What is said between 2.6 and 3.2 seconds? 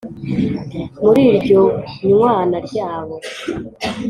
ryabo,